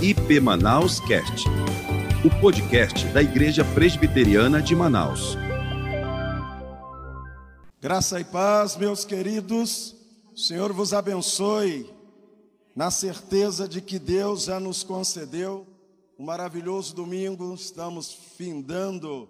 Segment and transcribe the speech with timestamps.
[0.00, 1.48] IP Manaus Cast,
[2.24, 5.36] o podcast da Igreja Presbiteriana de Manaus.
[7.80, 9.96] Graça e paz, meus queridos.
[10.32, 11.92] O Senhor vos abençoe,
[12.76, 15.66] na certeza de que Deus já nos concedeu
[16.16, 17.52] um maravilhoso domingo.
[17.52, 19.28] Estamos findando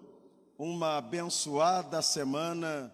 [0.55, 2.93] uma abençoada semana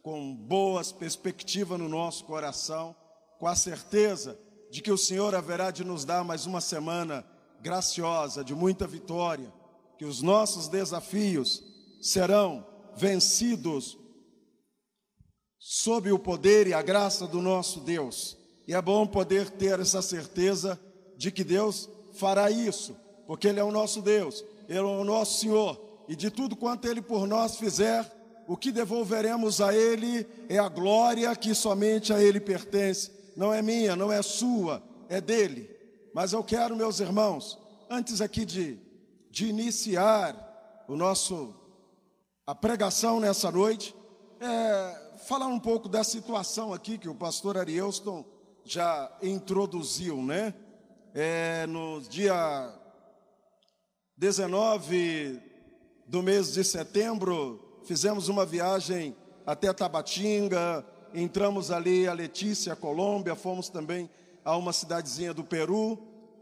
[0.00, 2.94] com boas perspectivas no nosso coração,
[3.36, 7.24] com a certeza de que o Senhor haverá de nos dar mais uma semana
[7.60, 9.52] graciosa, de muita vitória,
[9.98, 11.62] que os nossos desafios
[12.00, 12.66] serão
[12.96, 13.98] vencidos
[15.58, 18.36] sob o poder e a graça do nosso Deus.
[18.68, 20.78] E é bom poder ter essa certeza
[21.16, 22.96] de que Deus fará isso,
[23.26, 26.86] porque Ele é o nosso Deus, Ele é o nosso Senhor, e de tudo quanto
[26.86, 28.10] Ele por nós fizer,
[28.46, 33.10] o que devolveremos a Ele é a glória que somente a Ele pertence.
[33.36, 35.70] Não é minha, não é sua, é dele.
[36.14, 37.58] Mas eu quero, meus irmãos,
[37.90, 38.78] antes aqui de,
[39.30, 40.34] de iniciar
[40.88, 41.54] o nosso
[42.46, 43.94] a pregação nessa noite,
[44.40, 48.24] é, falar um pouco da situação aqui que o pastor Arielston
[48.64, 50.54] já introduziu, né?
[51.12, 52.72] É, no dia
[54.16, 55.42] 19
[56.06, 63.68] do mês de setembro, fizemos uma viagem até Tabatinga, entramos ali a Letícia, Colômbia, fomos
[63.68, 64.08] também
[64.44, 65.98] a uma cidadezinha do Peru.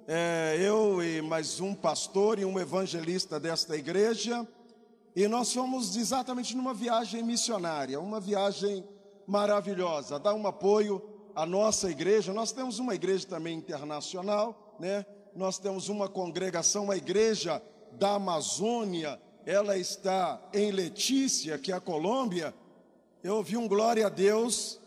[0.07, 4.47] É, eu e mais um pastor e um evangelista desta igreja.
[5.17, 8.85] E nós fomos exatamente numa viagem missionária, uma viagem
[9.27, 11.01] maravilhosa, dar um apoio
[11.35, 12.33] à nossa igreja.
[12.33, 15.07] Nós temos uma igreja também internacional, né?
[15.35, 21.81] Nós temos uma congregação, uma igreja da Amazônia, ela está em Letícia, que é a
[21.81, 22.55] Colômbia,
[23.25, 24.79] eu ouvi um glória a Deus.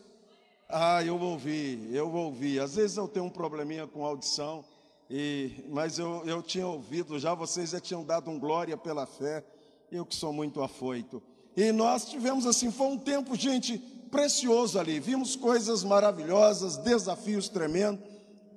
[0.70, 2.60] Ah, eu ouvi, eu ouvi.
[2.60, 4.64] Às vezes eu tenho um probleminha com audição,
[5.10, 9.44] e, mas eu, eu tinha ouvido já, vocês já tinham dado um glória pela fé,
[9.92, 11.20] eu que sou muito afoito.
[11.56, 13.80] E nós tivemos assim, foi um tempo, gente,
[14.12, 15.00] precioso ali.
[15.00, 18.06] Vimos coisas maravilhosas, desafios tremendos.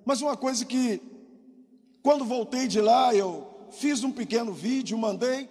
[0.04, 1.00] Mas uma coisa que,
[2.02, 5.48] quando voltei de lá, eu fiz um pequeno vídeo, mandei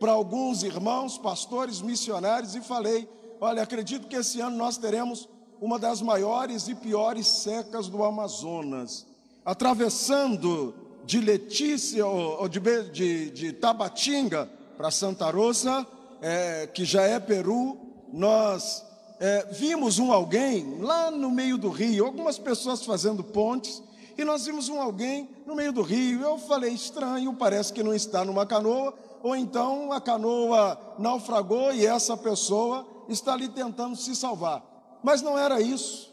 [0.00, 3.08] para alguns irmãos, pastores, missionários e falei:
[3.40, 5.28] olha, acredito que esse ano nós teremos
[5.60, 9.06] uma das maiores e piores secas do Amazonas,
[9.44, 12.60] atravessando de Letícia ou de,
[12.90, 15.86] de, de Tabatinga para Santa Rosa,
[16.20, 17.76] é, que já é Peru,
[18.12, 18.84] nós
[19.18, 23.82] é, vimos um alguém lá no meio do rio, algumas pessoas fazendo pontes,
[24.16, 26.20] e nós vimos um alguém no meio do rio.
[26.20, 31.86] Eu falei, estranho, parece que não está numa canoa, ou então a canoa naufragou e
[31.86, 34.62] essa pessoa está ali tentando se salvar.
[35.02, 36.12] Mas não era isso.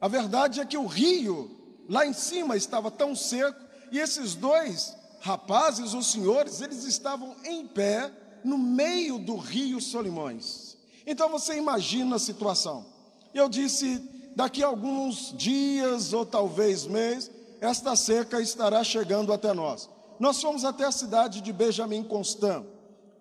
[0.00, 1.50] A verdade é que o rio
[1.88, 3.60] lá em cima estava tão seco
[3.90, 8.10] e esses dois rapazes, os senhores, eles estavam em pé
[8.42, 10.76] no meio do rio Solimões.
[11.06, 12.84] Então você imagina a situação.
[13.32, 13.98] Eu disse,
[14.34, 19.88] daqui a alguns dias ou talvez mês, esta seca estará chegando até nós.
[20.18, 22.64] Nós fomos até a cidade de Benjamin Constant,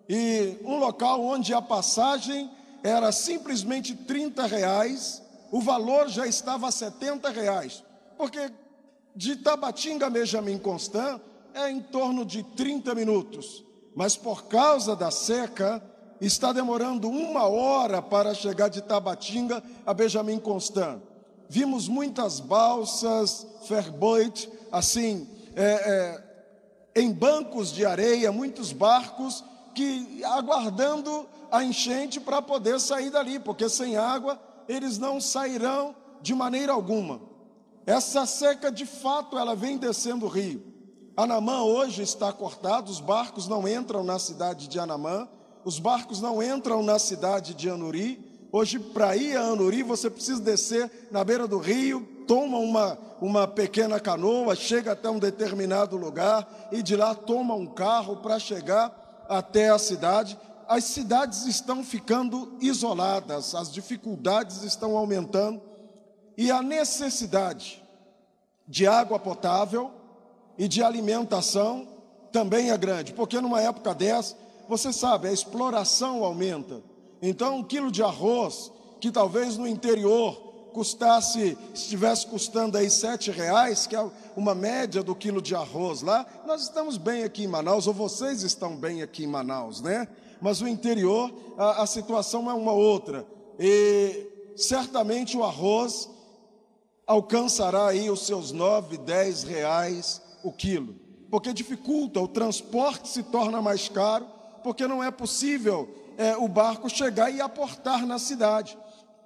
[0.09, 2.49] e um local onde a passagem
[2.83, 5.21] era simplesmente 30 reais,
[5.51, 7.83] o valor já estava a 70 reais,
[8.17, 8.51] porque
[9.15, 11.21] de Tabatinga a Benjamin Constant
[11.53, 13.63] é em torno de 30 minutos,
[13.95, 15.83] mas por causa da seca,
[16.21, 21.01] está demorando uma hora para chegar de Tabatinga a Benjamin Constant.
[21.49, 25.63] Vimos muitas balsas, ferboit, assim, é,
[26.95, 29.43] é, em bancos de areia, muitos barcos
[29.73, 36.33] que aguardando a enchente para poder sair dali, porque sem água eles não sairão de
[36.33, 37.21] maneira alguma.
[37.85, 40.63] Essa seca de fato ela vem descendo o rio.
[41.17, 45.27] Anamã hoje está cortado, os barcos não entram na cidade de Anamã,
[45.65, 48.47] os barcos não entram na cidade de Anuri.
[48.51, 53.47] Hoje, para ir a Anuri, você precisa descer na beira do rio, toma uma, uma
[53.47, 59.25] pequena canoa, chega até um determinado lugar e de lá toma um carro para chegar
[59.29, 60.37] até a cidade.
[60.71, 65.61] As cidades estão ficando isoladas, as dificuldades estão aumentando
[66.37, 67.83] e a necessidade
[68.65, 69.91] de água potável
[70.57, 71.85] e de alimentação
[72.31, 74.37] também é grande, porque numa época dessa,
[74.69, 76.81] você sabe, a exploração aumenta.
[77.21, 78.71] Então, um quilo de arroz,
[79.01, 80.35] que talvez no interior
[80.71, 86.25] custasse, estivesse custando aí sete reais, que é uma média do quilo de arroz lá,
[86.47, 90.07] nós estamos bem aqui em Manaus, ou vocês estão bem aqui em Manaus, né?
[90.41, 93.25] Mas o interior, a, a situação é uma outra.
[93.59, 96.09] E certamente o arroz
[97.05, 100.95] alcançará aí os seus nove, dez reais o quilo.
[101.31, 104.27] porque dificulta, o transporte se torna mais caro,
[104.63, 108.77] porque não é possível é, o barco chegar e aportar na cidade.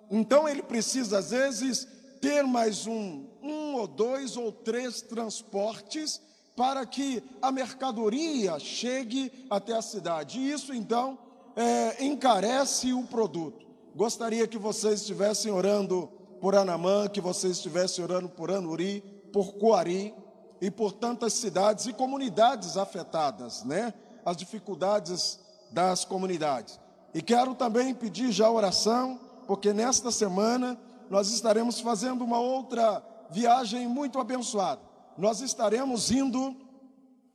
[0.10, 1.88] Então ele precisa, às vezes,
[2.22, 6.22] ter mais um, um ou dois ou três transportes
[6.56, 10.40] para que a mercadoria chegue até a cidade.
[10.40, 11.18] E isso, então,
[11.56, 13.66] é, encarece o produto.
[13.96, 16.10] Gostaria que vocês estivessem orando
[16.40, 20.14] por Anamã, que vocês estivessem orando por Anuri, por Coari
[20.62, 23.94] e por tantas cidades e comunidades afetadas, né?
[24.26, 25.40] As dificuldades
[25.72, 26.80] das comunidades.
[27.14, 30.78] E quero também pedir já oração, porque nesta semana
[31.10, 34.82] nós estaremos fazendo uma outra viagem muito abençoada.
[35.18, 36.56] Nós estaremos indo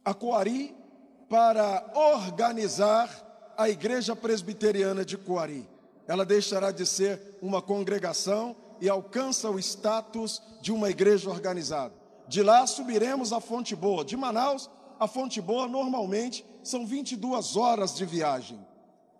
[0.04, 0.76] a Coari
[1.28, 3.08] para organizar
[3.56, 5.68] a Igreja Presbiteriana de Coari.
[6.06, 11.94] Ela deixará de ser uma congregação e alcança o status de uma igreja organizada.
[12.26, 14.04] De lá subiremos a Fonte Boa.
[14.04, 14.68] De Manaus
[14.98, 18.60] a Fonte Boa normalmente são 22 horas de viagem,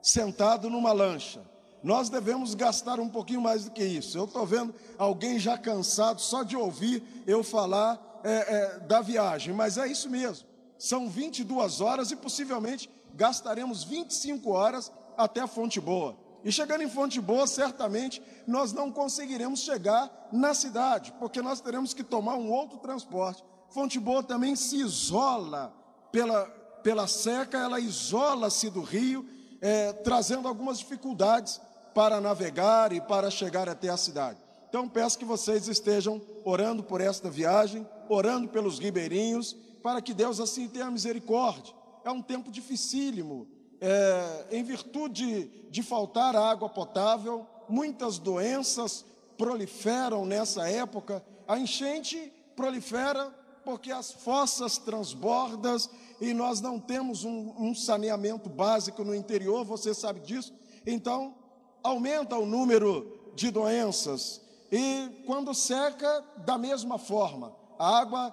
[0.03, 1.41] sentado numa lancha.
[1.83, 4.19] Nós devemos gastar um pouquinho mais do que isso.
[4.19, 9.55] Eu estou vendo alguém já cansado só de ouvir eu falar é, é, da viagem,
[9.55, 10.47] mas é isso mesmo.
[10.79, 16.17] São 22 horas e possivelmente gastaremos 25 horas até a Fonte Boa.
[16.43, 21.93] E chegando em Fonte Boa, certamente nós não conseguiremos chegar na cidade, porque nós teremos
[21.93, 23.45] que tomar um outro transporte.
[23.69, 25.73] Fonte Boa também se isola
[26.11, 26.47] pela,
[26.83, 29.27] pela seca, ela isola-se do rio,
[29.61, 31.61] é, trazendo algumas dificuldades
[31.95, 34.39] para navegar e para chegar até a cidade.
[34.69, 40.41] Então peço que vocês estejam orando por esta viagem, orando pelos ribeirinhos, para que Deus
[40.41, 41.73] assim tenha misericórdia.
[42.05, 43.47] É um tempo dificílimo,
[43.81, 49.05] é, em virtude de faltar água potável, muitas doenças
[49.39, 51.25] proliferam nessa época.
[51.47, 53.33] A enchente prolifera
[53.65, 55.77] porque as fossas transbordam
[56.21, 60.53] e nós não temos um, um saneamento básico no interior, você sabe disso.
[60.85, 61.35] Então,
[61.83, 64.41] aumenta o número de doenças.
[64.73, 68.31] E quando seca, da mesma forma, a água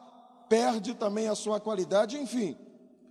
[0.49, 2.17] perde também a sua qualidade.
[2.17, 2.57] Enfim,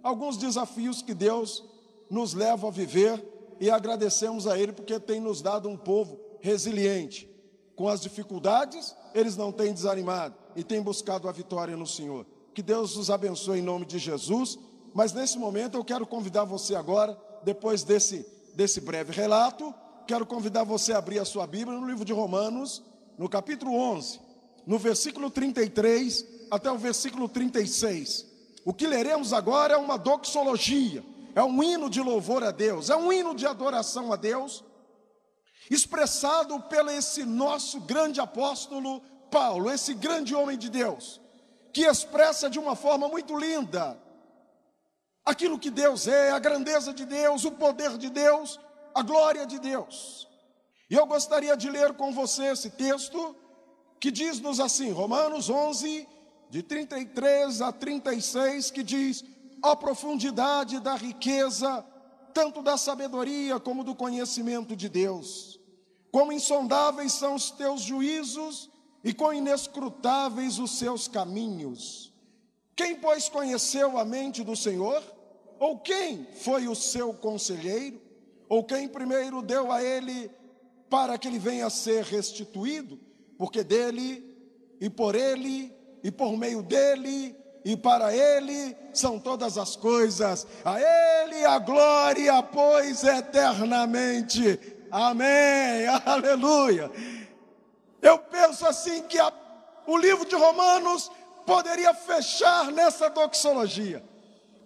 [0.02, 1.64] alguns desafios que Deus
[2.10, 3.24] nos leva a viver
[3.58, 7.26] e agradecemos a Ele porque tem nos dado um povo resiliente.
[7.74, 12.26] Com as dificuldades, eles não têm desanimado e têm buscado a vitória no Senhor.
[12.52, 14.58] Que Deus os abençoe em nome de Jesus.
[14.92, 19.74] Mas nesse momento eu quero convidar você agora, depois desse, desse breve relato,
[20.06, 22.82] quero convidar você a abrir a sua Bíblia no livro de Romanos,
[23.16, 24.20] no capítulo 11,
[24.66, 28.26] no versículo 33 até o versículo 36.
[28.64, 31.02] O que leremos agora é uma doxologia
[31.36, 34.64] é um hino de louvor a Deus, é um hino de adoração a Deus,
[35.70, 41.20] expressado pelo esse nosso grande apóstolo Paulo, esse grande homem de Deus,
[41.74, 44.00] que expressa de uma forma muito linda
[45.26, 48.58] aquilo que Deus é, a grandeza de Deus, o poder de Deus,
[48.94, 50.26] a glória de Deus.
[50.88, 53.36] E eu gostaria de ler com você esse texto
[54.00, 56.06] que diz-nos assim, Romanos 11,
[56.50, 59.24] de 33 a 36, que diz:
[59.62, 61.84] a profundidade da riqueza,
[62.32, 65.58] tanto da sabedoria como do conhecimento de Deus.
[66.10, 68.70] Quão insondáveis são os teus juízos
[69.02, 72.12] e quão inescrutáveis os seus caminhos.
[72.74, 75.02] Quem, pois, conheceu a mente do Senhor?
[75.58, 78.00] Ou quem foi o seu conselheiro?
[78.48, 80.30] Ou quem primeiro deu a ele
[80.90, 83.00] para que ele venha a ser restituído?
[83.38, 84.24] Porque dele
[84.80, 90.78] e por ele e por meio dele e para Ele são todas as coisas, a
[90.80, 94.60] Ele a glória, pois eternamente.
[94.88, 96.88] Amém, aleluia.
[98.00, 99.32] Eu penso assim que a,
[99.84, 101.10] o livro de Romanos
[101.44, 104.00] poderia fechar nessa doxologia.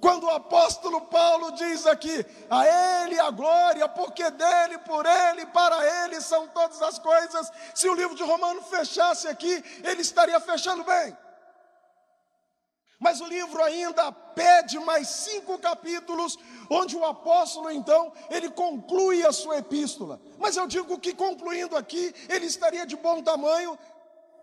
[0.00, 2.66] Quando o apóstolo Paulo diz aqui, a
[3.04, 7.50] Ele a glória, porque dele, por Ele, para Ele são todas as coisas.
[7.74, 11.16] Se o livro de Romanos fechasse aqui, ele estaria fechando bem.
[12.98, 16.38] Mas o livro ainda pede mais cinco capítulos,
[16.68, 20.20] onde o apóstolo então ele conclui a sua epístola.
[20.38, 23.78] Mas eu digo que concluindo aqui, ele estaria de bom tamanho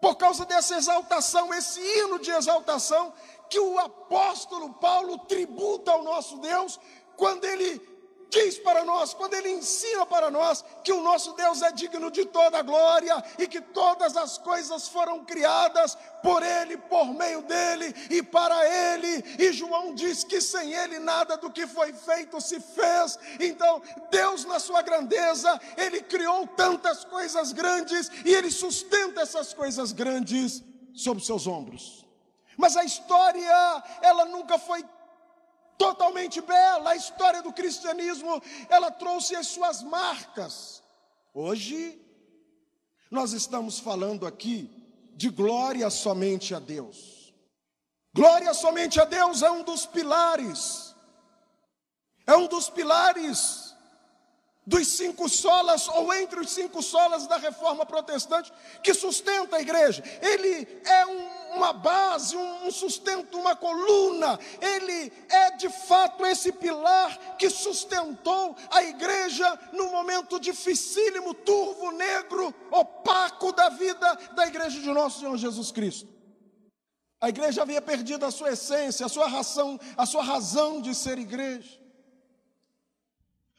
[0.02, 3.14] por causa dessa exaltação, esse hino de exaltação
[3.50, 6.80] que o apóstolo Paulo tributa ao nosso Deus
[7.16, 7.82] quando ele
[8.30, 12.26] diz para nós, quando Ele ensina para nós que o nosso Deus é digno de
[12.26, 18.22] toda glória e que todas as coisas foram criadas por Ele, por meio dEle e
[18.22, 18.56] para
[18.94, 19.24] Ele.
[19.40, 23.18] E João diz que sem Ele nada do que foi feito se fez.
[23.40, 29.92] Então, Deus, na sua grandeza, Ele criou tantas coisas grandes e Ele sustenta essas coisas
[29.92, 30.64] grandes
[30.94, 32.07] sobre seus ombros.
[32.58, 34.84] Mas a história, ela nunca foi
[35.78, 36.90] totalmente bela.
[36.90, 40.84] A história do cristianismo, ela trouxe as suas marcas.
[41.34, 42.02] Hoje,
[43.12, 44.70] nós estamos falando aqui
[45.16, 47.34] de glória somente a Deus.
[48.14, 50.96] Glória somente a Deus é um dos pilares,
[52.26, 53.76] é um dos pilares
[54.66, 58.52] dos cinco solas, ou entre os cinco solas da reforma protestante,
[58.84, 60.04] que sustenta a igreja.
[60.22, 64.40] Ele é um, uma base, um sustento, uma coluna.
[64.62, 72.54] Ele é de fato esse pilar que sustentou a igreja no momento dificílimo, turvo, negro,
[72.72, 76.18] opaco da vida da igreja de nosso Senhor Jesus Cristo.
[77.20, 81.18] A igreja havia perdido a sua essência, a sua razão, a sua razão de ser
[81.18, 81.80] igreja.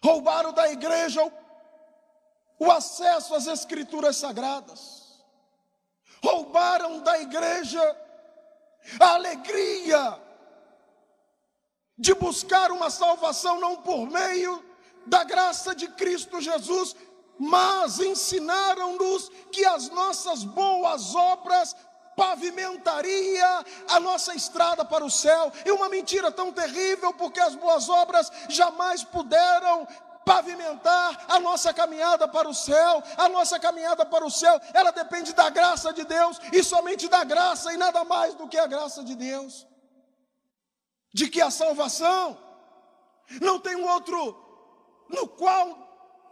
[0.02, 1.33] Roubaram da igreja o,
[2.66, 4.98] o acesso às escrituras sagradas.
[6.22, 7.96] Roubaram da igreja
[9.00, 10.20] a alegria
[11.96, 14.64] de buscar uma salvação não por meio
[15.06, 16.94] da graça de Cristo Jesus,
[17.38, 21.75] mas ensinaram-nos que as nossas boas obras
[22.16, 25.52] pavimentaria a nossa estrada para o céu.
[25.64, 29.87] E uma mentira tão terrível, porque as boas obras jamais puderam
[30.28, 33.02] pavimentar a nossa caminhada para o céu.
[33.16, 37.25] A nossa caminhada para o céu, ela depende da graça de Deus e somente da
[37.25, 39.66] graça e nada mais do que a graça de Deus.
[41.14, 42.38] De que a salvação
[43.40, 44.20] não tem um outro
[45.08, 45.66] no qual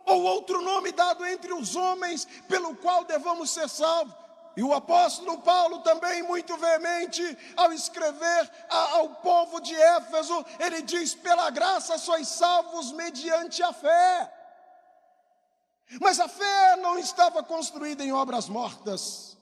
[0.05, 4.25] ou outro nome dado entre os homens pelo qual devamos ser salvos
[4.57, 11.15] e o apóstolo Paulo também, muito veemente, ao escrever ao povo de Éfeso, ele diz:
[11.15, 14.33] pela graça sois salvos mediante a fé.
[16.01, 19.37] Mas a fé não estava construída em obras mortas.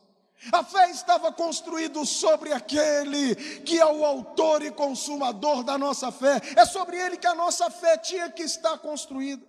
[0.53, 6.41] A fé estava construída sobre aquele que é o autor e consumador da nossa fé.
[6.57, 9.47] É sobre ele que a nossa fé tinha que estar construída.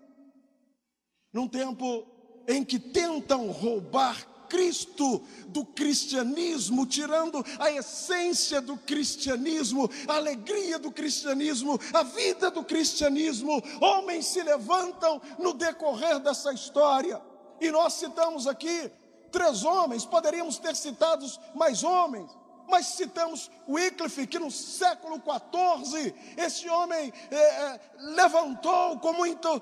[1.34, 2.06] Num tempo
[2.48, 10.92] em que tentam roubar Cristo do cristianismo, tirando a essência do cristianismo, a alegria do
[10.92, 13.62] cristianismo, a vida do cristianismo.
[13.82, 17.22] Homens se levantam no decorrer dessa história,
[17.60, 18.92] e nós citamos aqui
[19.32, 22.30] três homens, poderíamos ter citado mais homens.
[22.68, 27.80] Mas citamos Wycliffe, que no século XIV, esse homem é, é,
[28.16, 29.62] levantou com muito,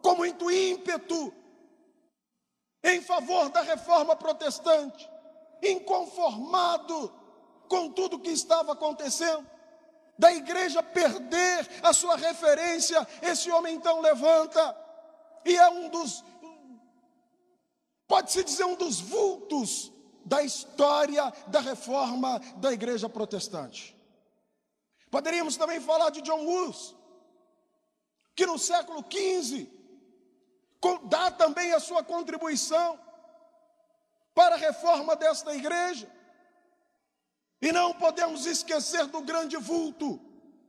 [0.00, 1.32] com muito ímpeto
[2.82, 5.08] em favor da reforma protestante,
[5.62, 7.12] inconformado
[7.68, 9.46] com tudo que estava acontecendo,
[10.18, 14.76] da igreja perder a sua referência, esse homem então levanta
[15.44, 16.24] e é um dos,
[18.06, 19.92] pode-se dizer, um dos vultos
[20.24, 23.96] da história da reforma da igreja protestante.
[25.10, 26.94] Poderíamos também falar de John Woos,
[28.34, 29.77] que no século XV
[31.04, 32.98] dá também a sua contribuição
[34.34, 36.10] para a reforma desta igreja.
[37.60, 40.20] E não podemos esquecer do grande vulto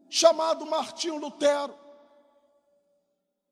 [0.10, 1.78] chamado Martinho Lutero,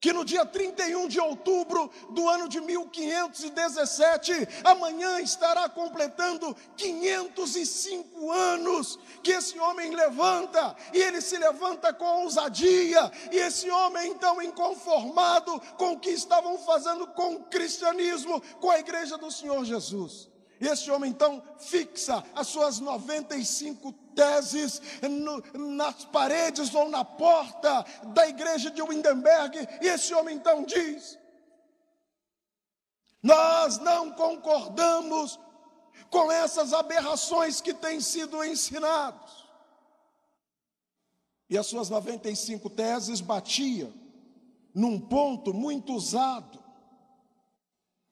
[0.08, 4.32] que no dia 31 de outubro do ano de 1517,
[4.64, 13.12] amanhã estará completando 505 anos que esse homem levanta, e ele se levanta com ousadia,
[13.34, 18.80] e esse homem então inconformado com o que estavam fazendo com o cristianismo, com a
[18.80, 20.30] igreja do Senhor Jesus.
[20.58, 25.44] Esse homem então fixa as suas 95 teses no,
[25.76, 31.18] nas paredes ou na porta da igreja de Wittenberg, e esse homem então diz:
[33.22, 35.40] Nós não concordamos
[36.10, 39.46] com essas aberrações que têm sido ensinadas.
[41.50, 43.94] E as suas 95 teses batia
[44.74, 46.64] num ponto muito usado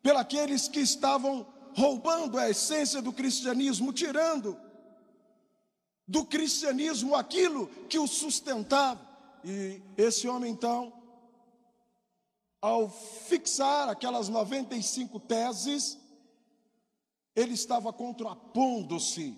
[0.01, 1.45] pelos que estavam
[1.75, 4.64] roubando a essência do cristianismo, tirando
[6.07, 9.01] do cristianismo aquilo que o sustentava.
[9.43, 10.93] E esse homem, então,
[12.61, 15.97] ao fixar aquelas 95 teses,
[17.35, 19.37] ele estava contrapondo-se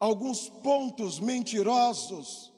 [0.00, 2.52] alguns pontos mentirosos,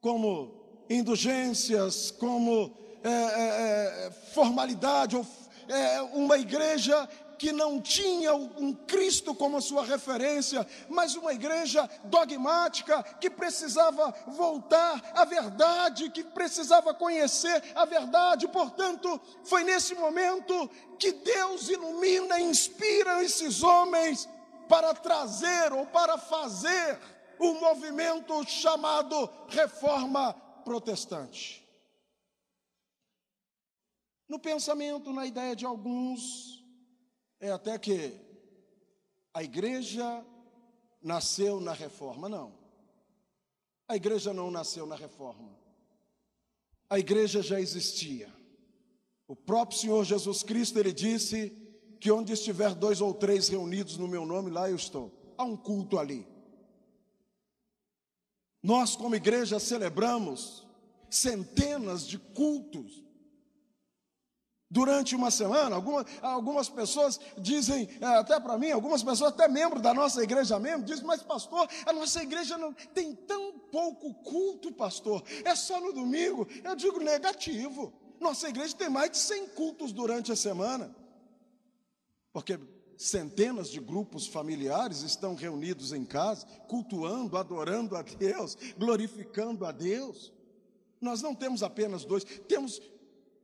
[0.00, 0.54] como
[0.88, 5.26] indulgências, como é, é, é formalidade, ou
[5.68, 13.02] é, uma igreja que não tinha um Cristo como sua referência, mas uma igreja dogmática
[13.20, 18.48] que precisava voltar à verdade, que precisava conhecer a verdade.
[18.48, 24.28] Portanto, foi nesse momento que Deus ilumina, inspira esses homens
[24.68, 26.98] para trazer ou para fazer
[27.38, 30.32] o movimento chamado reforma
[30.64, 31.64] protestante.
[34.28, 36.53] No pensamento, na ideia de alguns,
[37.44, 38.18] é até que
[39.34, 40.24] a igreja
[41.02, 42.26] nasceu na reforma.
[42.26, 42.54] Não.
[43.86, 45.54] A igreja não nasceu na reforma.
[46.88, 48.32] A igreja já existia.
[49.28, 51.50] O próprio Senhor Jesus Cristo, ele disse
[52.00, 55.12] que onde estiver dois ou três reunidos no meu nome, lá eu estou.
[55.36, 56.26] Há um culto ali.
[58.62, 60.66] Nós, como igreja, celebramos
[61.10, 63.03] centenas de cultos
[64.70, 65.76] durante uma semana.
[65.76, 70.58] Algumas, algumas pessoas dizem, é, até para mim, algumas pessoas, até membros da nossa igreja
[70.58, 75.80] mesmo, dizem, mas pastor, a nossa igreja não tem tão pouco culto, pastor, é só
[75.80, 76.46] no domingo.
[76.62, 77.92] Eu digo negativo.
[78.20, 80.94] Nossa igreja tem mais de 100 cultos durante a semana.
[82.32, 82.58] Porque
[82.96, 90.32] centenas de grupos familiares estão reunidos em casa, cultuando, adorando a Deus, glorificando a Deus.
[91.00, 92.80] Nós não temos apenas dois, temos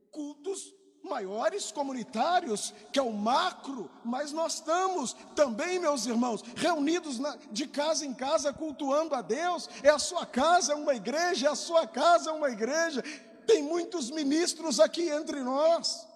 [0.09, 7.37] cultos maiores comunitários, que é o macro, mas nós estamos também, meus irmãos, reunidos na,
[7.51, 9.69] de casa em casa, cultuando a Deus.
[9.83, 13.03] É a sua casa, é uma igreja, é a sua casa, é uma igreja.
[13.45, 16.10] Tem muitos ministros aqui entre nós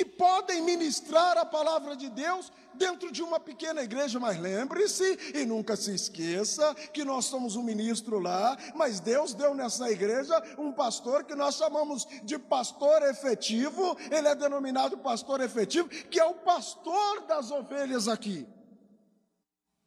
[0.00, 5.04] que podem ministrar a palavra de Deus dentro de uma pequena igreja, mas lembre-se
[5.34, 10.42] e nunca se esqueça que nós somos um ministro lá, mas Deus deu nessa igreja
[10.56, 16.24] um pastor que nós chamamos de pastor efetivo, ele é denominado pastor efetivo, que é
[16.24, 18.48] o pastor das ovelhas aqui.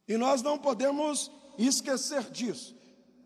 [0.07, 2.77] E nós não podemos esquecer disso.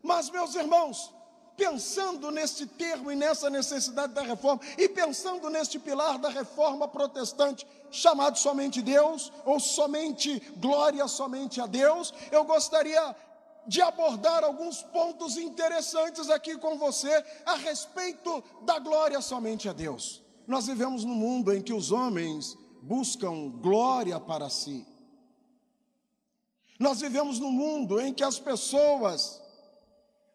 [0.01, 1.13] Mas, meus irmãos,
[1.57, 7.67] pensando neste termo e nessa necessidade da reforma, e pensando neste pilar da reforma protestante,
[7.89, 13.15] chamado somente Deus, ou somente glória somente a Deus, eu gostaria
[13.65, 17.11] de abordar alguns pontos interessantes aqui com você
[17.45, 20.21] a respeito da glória somente a Deus.
[20.45, 24.85] Nós vivemos num mundo em que os homens buscam glória para si.
[26.79, 29.41] Nós vivemos num mundo em que as pessoas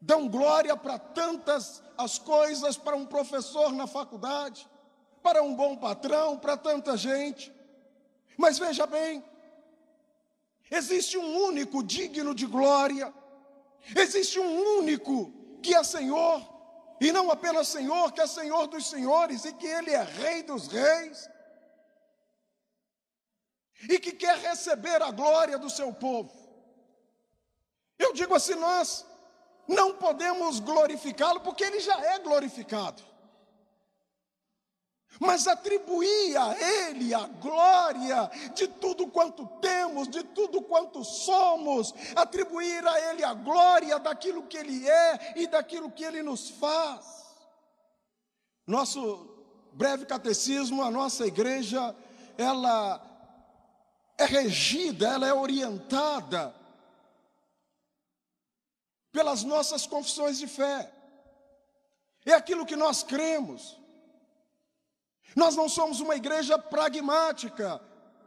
[0.03, 4.69] dão glória para tantas as coisas, para um professor na faculdade,
[5.23, 7.53] para um bom patrão, para tanta gente.
[8.37, 9.25] Mas veja bem,
[10.69, 13.15] existe um único digno de glória,
[13.95, 16.43] existe um único que é Senhor,
[17.01, 20.67] e não apenas Senhor, que é Senhor dos senhores e que Ele é Rei dos
[20.67, 21.31] reis,
[23.89, 26.43] e que quer receber a glória do seu povo.
[27.97, 29.07] Eu digo assim, nós
[29.73, 33.03] não podemos glorificá-lo porque ele já é glorificado.
[35.21, 42.85] Mas atribuir a Ele a glória de tudo quanto temos, de tudo quanto somos, atribuir
[42.87, 47.27] a Ele a glória daquilo que Ele é e daquilo que Ele nos faz.
[48.67, 49.29] Nosso
[49.73, 51.95] breve catecismo, a nossa igreja,
[52.39, 53.01] ela
[54.17, 56.62] é regida, ela é orientada
[59.13, 60.91] pelas nossas confissões de fé.
[62.25, 63.79] É aquilo que nós cremos.
[65.37, 67.81] Nós não somos uma igreja pragmática,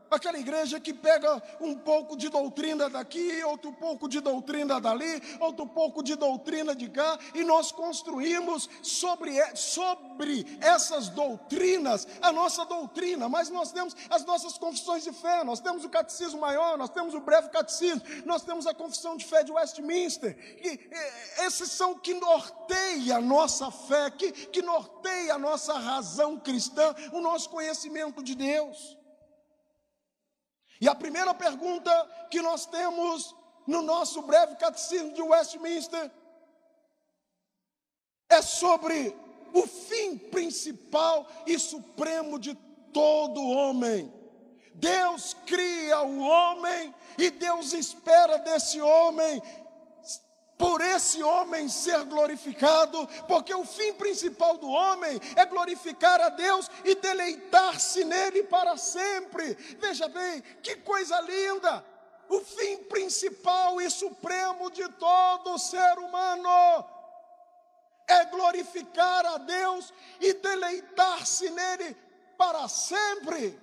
[0.09, 5.65] Aquela igreja que pega um pouco de doutrina daqui, outro pouco de doutrina dali, outro
[5.67, 13.27] pouco de doutrina de cá, e nós construímos sobre, sobre essas doutrinas a nossa doutrina,
[13.27, 17.13] mas nós temos as nossas confissões de fé, nós temos o catecismo maior, nós temos
[17.13, 21.95] o breve catecismo, nós temos a confissão de fé de Westminster, e, e esses são
[21.95, 28.23] que norteia a nossa fé, que, que norteia a nossa razão cristã, o nosso conhecimento
[28.23, 28.97] de Deus.
[30.79, 31.91] E a primeira pergunta
[32.29, 33.35] que nós temos
[33.65, 36.11] no nosso breve catecismo de Westminster
[38.29, 39.15] é sobre
[39.53, 42.53] o fim principal e supremo de
[42.91, 44.13] todo homem.
[44.73, 49.41] Deus cria o homem e Deus espera desse homem
[50.57, 56.69] por esse homem ser glorificado, porque o fim principal do homem é glorificar a Deus
[56.83, 59.53] e deleitar-se nele para sempre.
[59.79, 61.85] Veja bem, que coisa linda!
[62.27, 66.85] O fim principal e supremo de todo ser humano
[68.07, 71.95] é glorificar a Deus e deleitar-se nele
[72.37, 73.59] para sempre.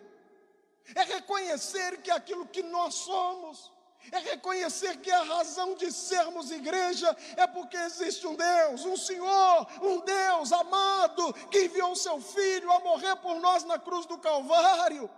[0.95, 3.73] É reconhecer que aquilo que nós somos
[4.11, 9.67] é reconhecer que a razão de sermos igreja é porque existe um Deus, um Senhor,
[9.83, 15.09] um Deus amado, que enviou seu Filho a morrer por nós na cruz do Calvário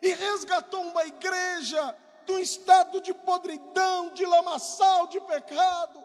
[0.00, 1.96] e resgatou uma igreja
[2.32, 6.02] um estado de podridão, de lamaçal, de pecado.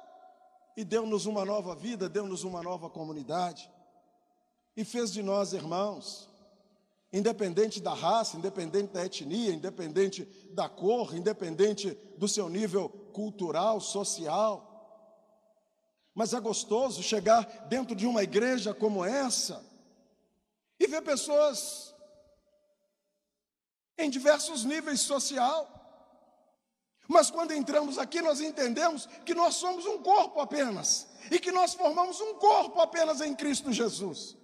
[0.75, 3.71] E deu-nos uma nova vida, deu-nos uma nova comunidade.
[4.75, 6.28] E fez de nós irmãos,
[7.11, 14.65] independente da raça, independente da etnia, independente da cor, independente do seu nível cultural, social.
[16.13, 19.65] Mas é gostoso chegar dentro de uma igreja como essa
[20.79, 21.95] e ver pessoas
[23.97, 25.75] em diversos níveis social.
[27.07, 31.73] Mas quando entramos aqui, nós entendemos que nós somos um corpo apenas, e que nós
[31.73, 34.37] formamos um corpo apenas em Cristo Jesus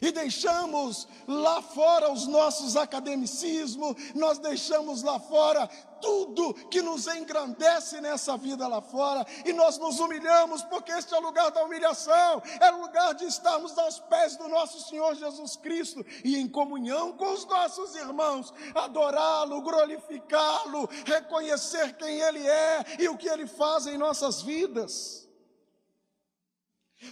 [0.00, 5.68] e deixamos lá fora os nossos academicismos, nós deixamos lá fora
[6.00, 11.18] tudo que nos engrandece nessa vida lá fora, e nós nos humilhamos, porque este é
[11.18, 15.56] o lugar da humilhação, é o lugar de estarmos aos pés do nosso Senhor Jesus
[15.56, 23.08] Cristo e em comunhão com os nossos irmãos, adorá-lo, glorificá-lo, reconhecer quem Ele é e
[23.08, 25.27] o que Ele faz em nossas vidas.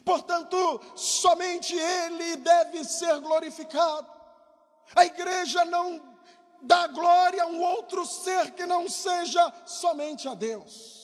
[0.05, 4.11] Portanto, somente Ele deve ser glorificado.
[4.94, 6.16] A igreja não
[6.62, 10.96] dá glória a um outro ser que não seja somente a Deus.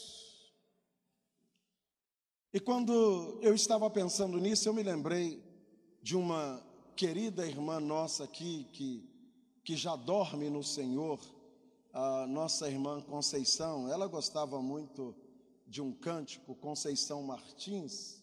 [2.53, 5.43] E quando eu estava pensando nisso, eu me lembrei
[6.03, 6.63] de uma
[6.95, 9.09] querida irmã nossa aqui, que,
[9.65, 11.19] que já dorme no Senhor,
[11.93, 13.91] a nossa irmã Conceição.
[13.91, 15.15] Ela gostava muito
[15.67, 18.22] de um cântico, Conceição Martins.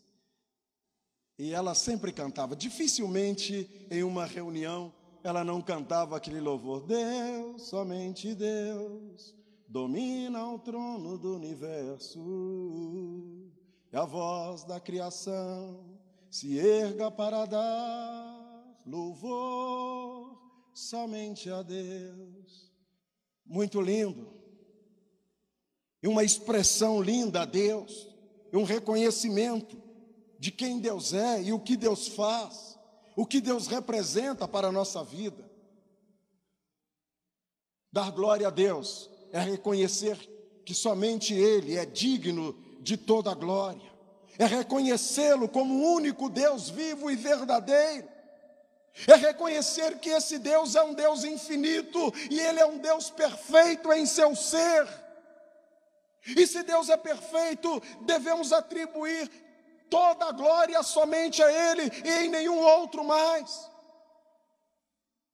[1.40, 2.54] E ela sempre cantava.
[2.54, 6.86] Dificilmente em uma reunião ela não cantava aquele louvor.
[6.86, 9.34] Deus, somente Deus,
[9.66, 12.20] domina o trono do universo.
[13.92, 15.98] E a voz da criação
[16.30, 20.38] se erga para dar louvor
[20.74, 22.70] somente a Deus.
[23.46, 24.28] Muito lindo.
[26.04, 28.08] E uma expressão linda a Deus,
[28.54, 29.89] e um reconhecimento
[30.40, 32.80] de quem Deus é e o que Deus faz,
[33.16, 35.50] o que Deus representa para a nossa vida.
[37.92, 40.18] Dar glória a Deus é reconhecer
[40.66, 43.92] que somente Ele é digno de toda a glória,
[44.38, 48.08] é reconhecê-lo como o único Deus vivo e verdadeiro,
[49.08, 53.92] é reconhecer que esse Deus é um Deus infinito e Ele é um Deus perfeito
[53.92, 54.88] em seu ser.
[56.26, 59.30] E se Deus é perfeito, devemos atribuir
[59.90, 63.70] toda a glória somente a Ele e em nenhum outro mais,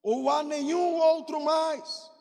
[0.02, 2.12] ou a nenhum outro mais.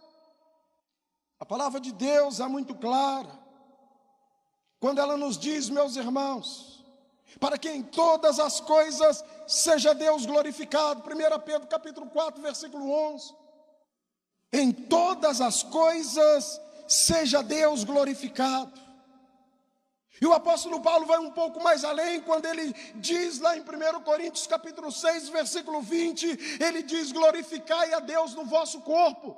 [1.39, 3.31] A palavra de Deus é muito clara,
[4.81, 6.85] quando ela nos diz, meus irmãos,
[7.41, 11.03] para que em todas as coisas seja Deus glorificado.
[11.03, 13.35] 1 Pedro capítulo 4, versículo 11.
[14.53, 18.84] Em todas as coisas seja Deus glorificado.
[20.21, 24.01] E o apóstolo Paulo vai um pouco mais além quando ele diz lá em 1
[24.03, 29.37] Coríntios capítulo 6, versículo 20, ele diz: "Glorificai a Deus no vosso corpo".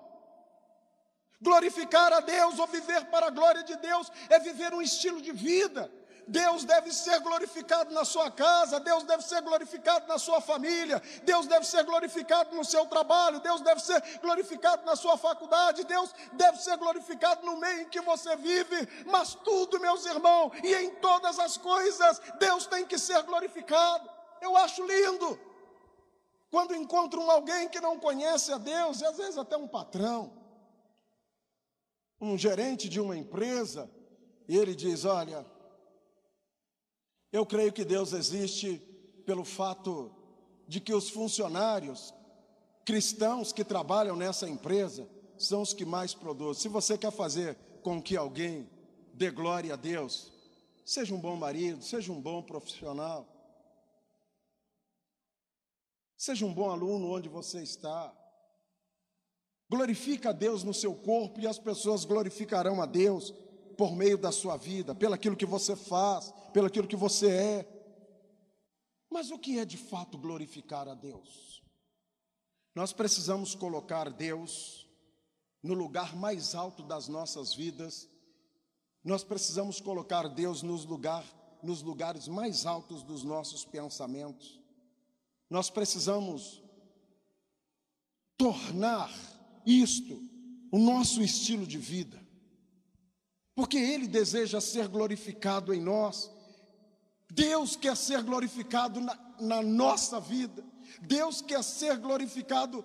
[1.40, 5.32] Glorificar a Deus ou viver para a glória de Deus é viver um estilo de
[5.32, 5.90] vida.
[6.26, 11.46] Deus deve ser glorificado na sua casa, Deus deve ser glorificado na sua família, Deus
[11.46, 16.58] deve ser glorificado no seu trabalho, Deus deve ser glorificado na sua faculdade, Deus deve
[16.58, 21.38] ser glorificado no meio em que você vive, mas tudo, meus irmãos, e em todas
[21.38, 24.10] as coisas, Deus tem que ser glorificado.
[24.40, 25.38] Eu acho lindo
[26.50, 30.32] quando encontro um alguém que não conhece a Deus, e às vezes até um patrão,
[32.20, 33.88] um gerente de uma empresa,
[34.48, 35.46] e ele diz: Olha,
[37.32, 38.80] eu creio que Deus existe
[39.24, 40.10] pelo fato
[40.68, 42.14] de que os funcionários
[42.84, 46.62] cristãos que trabalham nessa empresa são os que mais produzem.
[46.62, 48.70] Se você quer fazer com que alguém
[49.12, 50.32] dê glória a Deus,
[50.84, 53.26] seja um bom marido, seja um bom profissional,
[56.16, 58.14] seja um bom aluno onde você está.
[59.68, 63.34] Glorifica a Deus no seu corpo e as pessoas glorificarão a Deus
[63.76, 67.72] por meio da sua vida, pelo aquilo que você faz, pelo aquilo que você é.
[69.10, 71.62] Mas o que é de fato glorificar a Deus?
[72.74, 74.86] Nós precisamos colocar Deus
[75.62, 78.08] no lugar mais alto das nossas vidas.
[79.04, 81.24] Nós precisamos colocar Deus nos, lugar,
[81.62, 84.60] nos lugares mais altos dos nossos pensamentos.
[85.48, 86.62] Nós precisamos
[88.36, 89.10] tornar
[89.64, 90.20] isto
[90.70, 92.25] o nosso estilo de vida
[93.56, 96.30] porque Ele deseja ser glorificado em nós.
[97.32, 100.62] Deus quer ser glorificado na, na, nossa vida.
[101.00, 102.84] Deus quer ser glorificado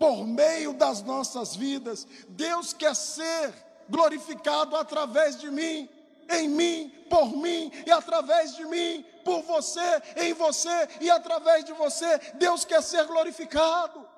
[0.00, 2.08] por meio das nossas vidas.
[2.28, 3.54] Deus quer ser
[3.88, 5.88] glorificado através de mim,
[6.28, 11.72] em mim, por mim e através de mim, por você, em você e através de
[11.72, 12.18] você.
[12.34, 14.09] Deus quer ser glorificado.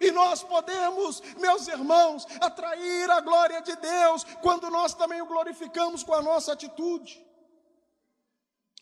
[0.00, 6.02] E nós podemos, meus irmãos, atrair a glória de Deus quando nós também o glorificamos
[6.02, 7.24] com a nossa atitude.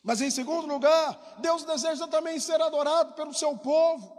[0.02, 4.16] Mas em segundo lugar, Deus deseja também ser adorado pelo seu povo.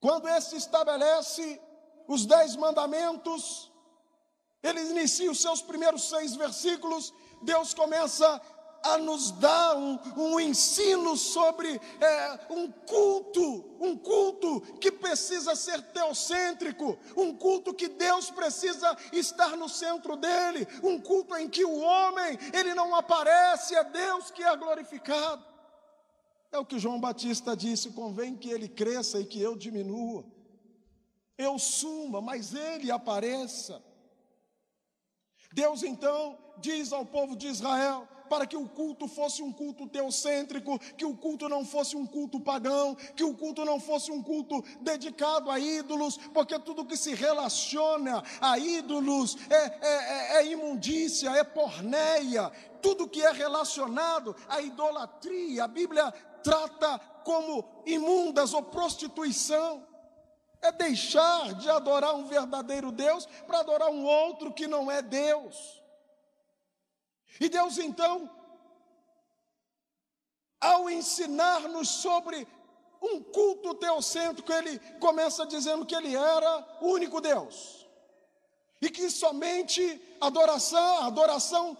[0.00, 1.60] Quando esse estabelece
[2.08, 3.72] os dez mandamentos,
[4.62, 8.40] ele inicia os seus primeiros seis versículos, Deus começa
[8.82, 15.80] a nos dar um, um ensino sobre é, um culto, um culto que precisa ser
[15.92, 21.80] teocêntrico, um culto que Deus precisa estar no centro dele, um culto em que o
[21.80, 25.52] homem, ele não aparece, é Deus que é glorificado.
[26.50, 30.24] É o que João Batista disse: convém que ele cresça e que eu diminua.
[31.38, 33.82] Eu suma, mas ele apareça.
[35.52, 40.78] Deus então diz ao povo de Israel: para que o culto fosse um culto teocêntrico,
[40.96, 44.64] que o culto não fosse um culto pagão, que o culto não fosse um culto
[44.80, 51.28] dedicado a ídolos, porque tudo que se relaciona a ídolos é, é, é, é imundícia,
[51.28, 56.10] é porneia, tudo que é relacionado à idolatria, a Bíblia
[56.42, 59.86] trata como imundas ou prostituição.
[60.62, 65.81] É deixar de adorar um verdadeiro Deus para adorar um outro que não é Deus.
[67.40, 68.30] E Deus então,
[70.60, 72.46] ao ensinar-nos sobre
[73.00, 77.86] um culto teocêntrico, ele começa dizendo que ele era o único Deus.
[78.80, 81.76] E que somente adoração, adoração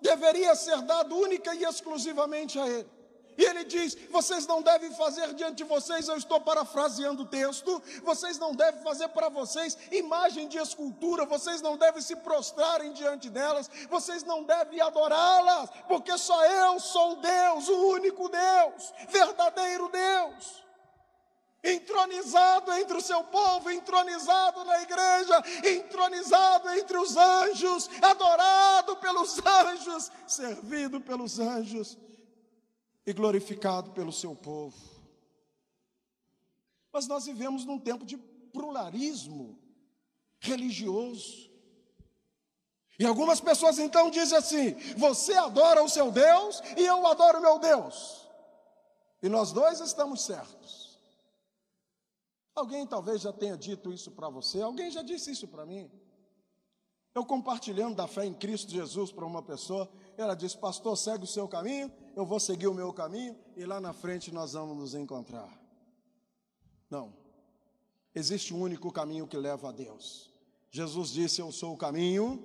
[0.00, 2.93] deveria ser dada única e exclusivamente a ele.
[3.36, 7.82] E ele diz: vocês não devem fazer diante de vocês, eu estou parafraseando o texto,
[8.02, 13.28] vocês não devem fazer para vocês imagem de escultura, vocês não devem se prostrarem diante
[13.28, 20.64] delas, vocês não devem adorá-las, porque só eu sou Deus, o único Deus, verdadeiro Deus.
[21.66, 30.12] Entronizado entre o seu povo, entronizado na igreja, entronizado entre os anjos, adorado pelos anjos,
[30.26, 31.96] servido pelos anjos
[33.06, 34.76] e glorificado pelo seu povo.
[36.92, 39.58] Mas nós vivemos num tempo de pluralismo
[40.38, 41.50] religioso.
[42.98, 47.42] E algumas pessoas então dizem assim: você adora o seu Deus e eu adoro o
[47.42, 48.28] meu Deus.
[49.22, 50.98] E nós dois estamos certos.
[52.54, 55.90] Alguém talvez já tenha dito isso para você, alguém já disse isso para mim.
[57.14, 59.90] Eu compartilhando da fé em Cristo Jesus para uma pessoa,
[60.22, 63.80] ela disse: Pastor, segue o seu caminho, eu vou seguir o meu caminho e lá
[63.80, 65.48] na frente nós vamos nos encontrar.
[66.88, 67.12] Não.
[68.14, 70.32] Existe um único caminho que leva a Deus.
[70.70, 72.42] Jesus disse: Eu sou o caminho.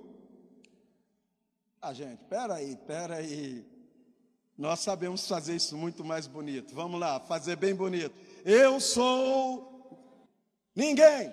[1.80, 3.64] Ah, gente, peraí, peraí.
[4.58, 6.74] Nós sabemos fazer isso muito mais bonito.
[6.74, 8.14] Vamos lá, fazer bem bonito.
[8.44, 9.96] Eu sou
[10.74, 11.32] ninguém.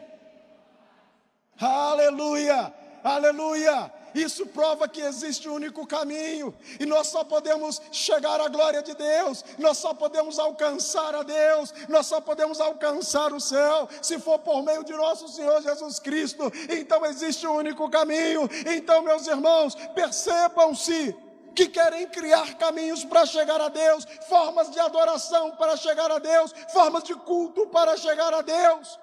[1.60, 2.73] Aleluia,
[3.04, 3.97] aleluia.
[4.17, 8.95] Isso prova que existe um único caminho, e nós só podemos chegar à glória de
[8.95, 14.39] Deus, nós só podemos alcançar a Deus, nós só podemos alcançar o céu, se for
[14.39, 16.51] por meio de nosso Senhor Jesus Cristo.
[16.67, 18.49] Então existe um único caminho.
[18.65, 21.15] Então, meus irmãos, percebam-se
[21.56, 26.56] que querem criar caminhos para chegar a Deus, formas de adoração para chegar a Deus,
[26.73, 28.99] formas de culto para chegar a Deus.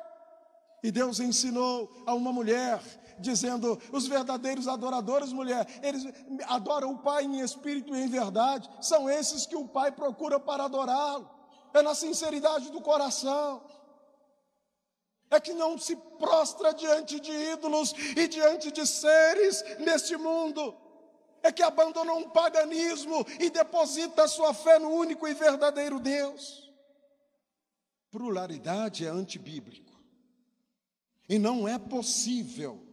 [0.82, 2.80] E Deus ensinou a uma mulher
[3.18, 6.04] dizendo: os verdadeiros adoradores, mulher, eles
[6.46, 10.64] adoram o Pai em espírito e em verdade, são esses que o Pai procura para
[10.64, 11.30] adorá-lo,
[11.72, 13.62] é na sinceridade do coração.
[15.30, 20.76] É que não se prostra diante de ídolos e diante de seres neste mundo.
[21.42, 26.72] É que abandona um paganismo e deposita a sua fé no único e verdadeiro Deus.
[28.10, 29.92] Pluralidade é antibíblico.
[31.28, 32.83] E não é possível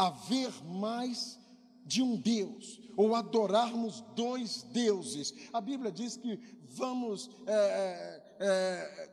[0.00, 1.38] haver mais
[1.84, 5.34] de um Deus, ou adorarmos dois deuses.
[5.52, 9.10] A Bíblia diz que vamos é, é, é,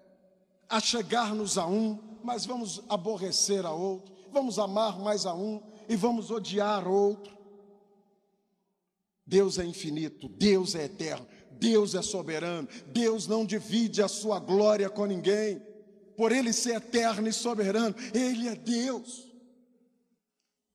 [0.69, 6.31] achegar-nos a um, mas vamos aborrecer a outro, vamos amar mais a um e vamos
[6.31, 7.35] odiar outro.
[9.25, 14.89] Deus é infinito, Deus é eterno, Deus é soberano, Deus não divide a sua glória
[14.89, 15.61] com ninguém,
[16.15, 19.26] por Ele ser eterno e soberano, Ele é Deus.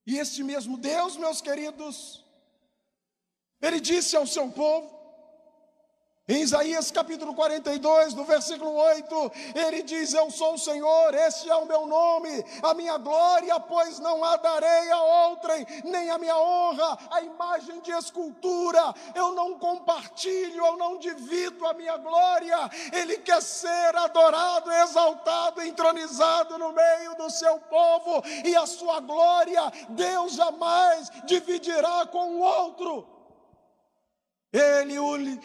[0.06, 2.24] E este mesmo Deus, meus queridos,
[3.60, 5.01] ele disse ao seu povo,
[6.32, 11.54] Em Isaías capítulo 42, no versículo 8, ele diz: Eu sou o Senhor, este é
[11.54, 16.34] o meu nome, a minha glória, pois não a darei a outrem, nem a minha
[16.34, 22.56] honra, a imagem de escultura, eu não compartilho, eu não divido a minha glória,
[22.94, 29.70] ele quer ser adorado, exaltado, entronizado no meio do seu povo, e a sua glória,
[29.90, 33.11] Deus jamais dividirá com o outro.
[34.52, 34.94] Ele,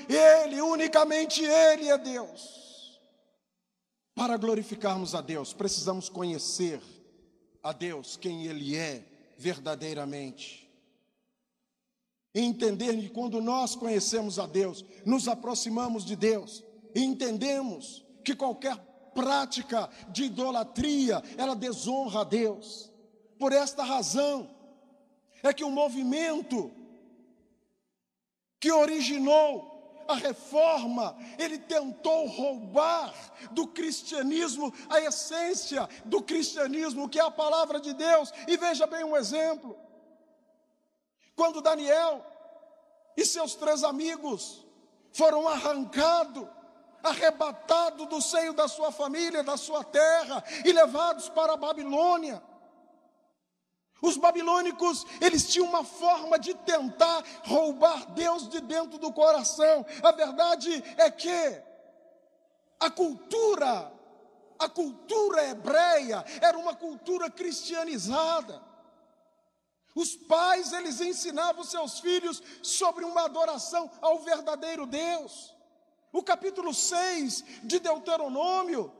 [0.09, 2.99] ele, unicamente Ele é Deus.
[4.13, 6.81] Para glorificarmos a Deus, precisamos conhecer
[7.63, 9.03] a Deus, quem Ele é
[9.37, 10.67] verdadeiramente.
[12.33, 18.35] E entender que quando nós conhecemos a Deus, nos aproximamos de Deus, e entendemos que
[18.35, 18.75] qualquer
[19.13, 22.91] prática de idolatria, ela desonra a Deus.
[23.39, 24.49] Por esta razão,
[25.41, 26.71] é que o movimento
[28.59, 33.13] que originou a reforma, ele tentou roubar
[33.51, 38.31] do cristianismo a essência do cristianismo, que é a palavra de Deus.
[38.47, 39.77] E veja bem um exemplo.
[41.35, 42.25] Quando Daniel
[43.15, 44.65] e seus três amigos
[45.11, 46.47] foram arrancados,
[47.03, 52.41] arrebatados do seio da sua família, da sua terra e levados para a Babilônia.
[54.01, 59.85] Os babilônicos, eles tinham uma forma de tentar roubar Deus de dentro do coração.
[60.03, 61.61] A verdade é que
[62.79, 63.91] a cultura,
[64.59, 68.61] a cultura hebreia era uma cultura cristianizada.
[69.95, 75.55] Os pais, eles ensinavam seus filhos sobre uma adoração ao verdadeiro Deus.
[76.13, 78.93] O capítulo 6 de Deuteronômio,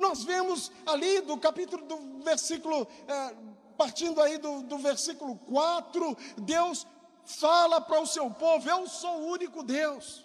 [0.00, 3.36] nós vemos ali do capítulo do versículo é,
[3.82, 6.86] partindo aí do, do versículo 4, Deus
[7.24, 10.24] fala para o seu povo: Eu sou o único Deus.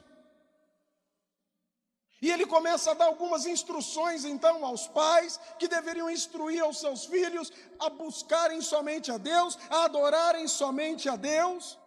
[2.21, 7.05] E ele começa a dar algumas instruções então aos pais que deveriam instruir aos seus
[7.05, 11.77] filhos a buscarem somente a Deus, a adorarem somente a Deus.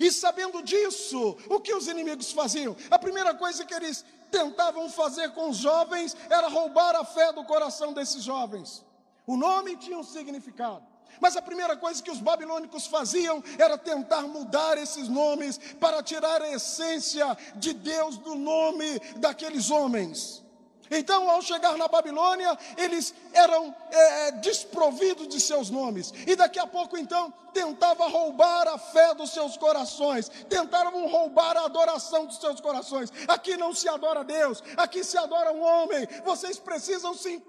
[0.00, 2.76] E sabendo disso, o que os inimigos faziam?
[2.90, 7.44] A primeira coisa que eles tentavam fazer com os jovens era roubar a fé do
[7.44, 8.84] coração desses jovens.
[9.26, 10.92] O nome tinha um significado.
[11.20, 16.40] Mas a primeira coisa que os babilônicos faziam era tentar mudar esses nomes para tirar
[16.42, 20.42] a essência de Deus do nome daqueles homens.
[20.90, 26.12] Então, ao chegar na Babilônia, eles eram é, desprovidos de seus nomes.
[26.26, 31.64] E daqui a pouco, então, tentava roubar a fé dos seus corações, tentavam roubar a
[31.64, 33.12] adoração dos seus corações.
[33.28, 36.06] Aqui não se adora Deus, aqui se adora um homem.
[36.24, 37.42] Vocês precisam se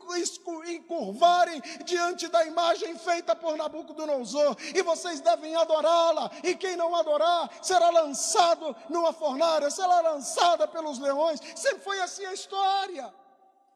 [0.68, 6.32] encurvarem diante da imagem feita por Nabucodonosor, e vocês devem adorá-la.
[6.44, 11.40] E quem não adorar será lançado numa fornalha, será lançada pelos leões.
[11.56, 13.14] Sempre foi assim a história.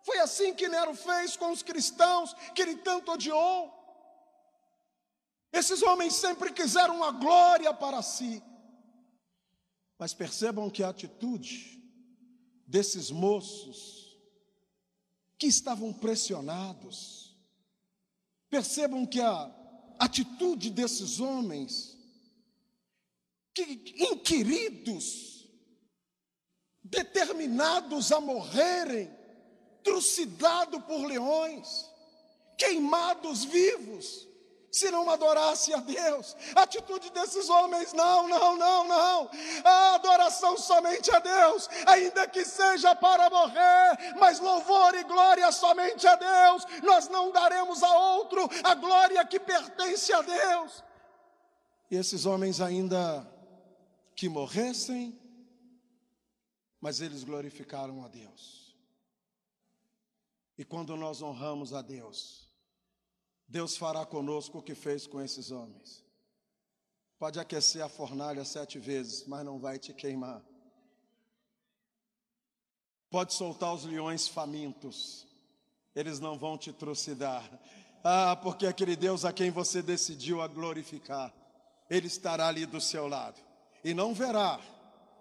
[0.03, 3.76] Foi assim que Nero fez com os cristãos que ele tanto odiou.
[5.51, 8.41] Esses homens sempre quiseram a glória para si.
[9.97, 11.81] Mas percebam que a atitude
[12.67, 14.17] desses moços
[15.37, 17.35] que estavam pressionados,
[18.49, 19.51] percebam que a
[19.99, 21.97] atitude desses homens
[23.53, 23.63] que
[24.11, 25.47] inquiridos,
[26.83, 29.09] determinados a morrerem,
[29.83, 31.89] trucidado por leões,
[32.57, 34.26] queimados vivos,
[34.71, 36.35] se não adorasse a Deus.
[36.55, 39.29] A atitude desses homens, não, não, não, não.
[39.63, 46.07] A adoração somente a Deus, ainda que seja para morrer, mas louvor e glória somente
[46.07, 46.65] a Deus.
[46.83, 50.83] Nós não daremos a outro a glória que pertence a Deus.
[51.89, 53.25] E esses homens ainda
[54.15, 55.17] que morressem,
[56.81, 58.75] mas eles glorificaram a Deus.
[60.57, 62.46] E quando nós honramos a Deus,
[63.47, 66.03] Deus fará conosco o que fez com esses homens.
[67.17, 70.43] Pode aquecer a fornalha sete vezes, mas não vai te queimar.
[73.09, 75.25] Pode soltar os leões famintos,
[75.95, 77.49] eles não vão te trucidar.
[78.03, 81.33] Ah, porque aquele Deus a quem você decidiu a glorificar,
[81.89, 83.41] Ele estará ali do seu lado.
[83.83, 84.59] E não verá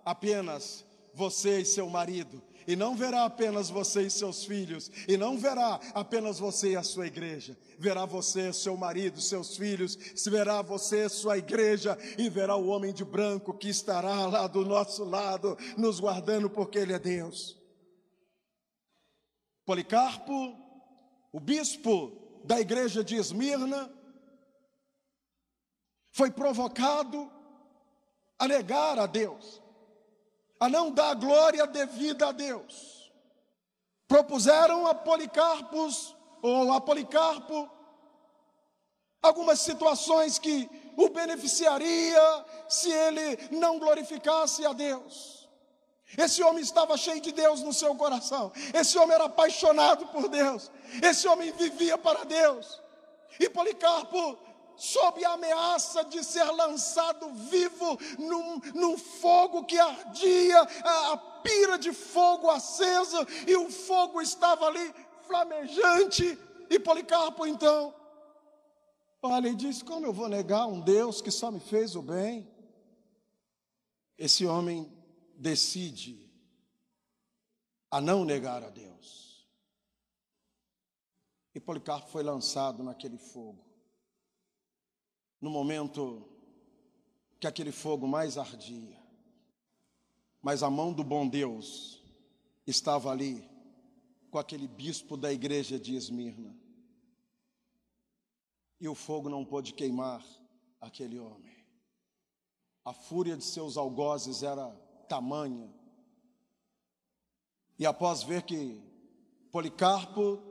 [0.04, 0.84] apenas
[1.16, 5.80] você e seu marido, e não verá apenas você e seus filhos, e não verá
[5.94, 9.96] apenas você e a sua igreja, verá você, seu marido, seus filhos,
[10.26, 15.04] verá você, sua igreja, e verá o homem de branco que estará lá do nosso
[15.04, 17.56] lado, nos guardando, porque Ele é Deus.
[19.64, 20.54] Policarpo,
[21.32, 22.12] o bispo
[22.44, 23.90] da igreja de Esmirna,
[26.12, 27.30] foi provocado
[28.38, 29.65] a negar a Deus
[30.58, 33.12] a não dar glória devida a Deus.
[34.08, 37.70] Propuseram a Policarpos, ou a Policarpo,
[39.22, 45.48] algumas situações que o beneficiaria se ele não glorificasse a Deus.
[46.16, 48.52] Esse homem estava cheio de Deus no seu coração.
[48.72, 50.70] Esse homem era apaixonado por Deus.
[51.02, 52.80] Esse homem vivia para Deus.
[53.40, 54.38] E Policarpo,
[54.76, 61.78] sob a ameaça de ser lançado vivo num, num fogo que ardia, a, a pira
[61.78, 64.94] de fogo acesa, e o fogo estava ali
[65.26, 66.38] flamejante.
[66.68, 67.94] E Policarpo então
[69.22, 72.48] olha e diz: Como eu vou negar um Deus que só me fez o bem?
[74.18, 74.90] Esse homem
[75.34, 76.30] decide
[77.90, 79.46] a não negar a Deus.
[81.54, 83.64] E Policarpo foi lançado naquele fogo.
[85.46, 86.26] No momento
[87.38, 89.00] que aquele fogo mais ardia,
[90.42, 92.02] mas a mão do bom Deus
[92.66, 93.48] estava ali
[94.28, 96.52] com aquele bispo da igreja de Esmirna.
[98.80, 100.20] E o fogo não pôde queimar
[100.80, 101.54] aquele homem.
[102.84, 104.68] A fúria de seus algozes era
[105.08, 105.72] tamanha.
[107.78, 108.82] E após ver que
[109.52, 110.42] Policarpo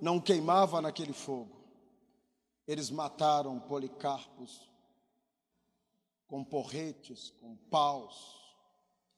[0.00, 1.59] não queimava naquele fogo,
[2.66, 4.70] eles mataram Policarpos
[6.26, 8.54] com porretes, com paus,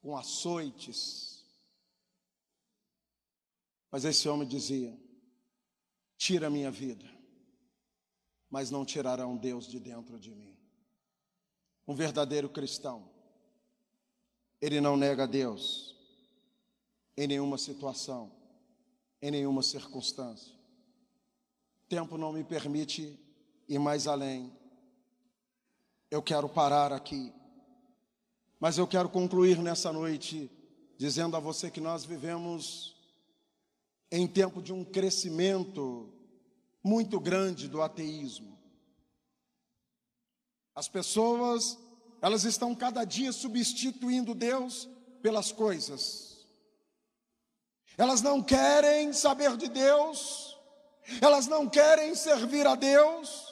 [0.00, 1.44] com açoites.
[3.90, 4.98] Mas esse homem dizia:
[6.16, 7.04] Tira a minha vida,
[8.48, 10.56] mas não tirarão Deus de dentro de mim.
[11.86, 13.10] Um verdadeiro cristão,
[14.60, 15.94] ele não nega Deus
[17.16, 18.32] em nenhuma situação,
[19.20, 20.54] em nenhuma circunstância.
[21.82, 23.20] O tempo não me permite
[23.74, 24.52] ir mais além.
[26.10, 27.32] Eu quero parar aqui.
[28.60, 30.50] Mas eu quero concluir nessa noite
[30.98, 32.94] dizendo a você que nós vivemos
[34.10, 36.12] em tempo de um crescimento
[36.84, 38.58] muito grande do ateísmo.
[40.74, 41.78] As pessoas,
[42.20, 44.88] elas estão cada dia substituindo Deus
[45.22, 46.46] pelas coisas.
[47.96, 50.58] Elas não querem saber de Deus,
[51.20, 53.51] elas não querem servir a Deus,